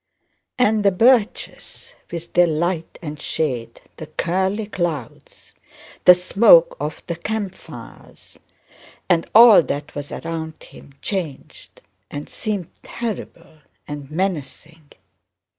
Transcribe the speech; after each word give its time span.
And 0.57 0.83
the 0.83 0.89
birches 0.89 1.93
with 2.11 2.33
their 2.33 2.47
light 2.47 2.97
and 3.03 3.21
shade, 3.21 3.81
the 3.97 4.07
curly 4.07 4.65
clouds, 4.65 5.53
the 6.05 6.15
smoke 6.15 6.75
of 6.79 7.03
the 7.05 7.15
campfires, 7.15 8.39
and 9.07 9.29
all 9.35 9.61
that 9.61 9.93
was 9.93 10.11
around 10.11 10.55
him 10.63 10.95
changed 11.03 11.81
and 12.09 12.27
seemed 12.27 12.69
terrible 12.81 13.59
and 13.87 14.09
menacing. 14.09 14.89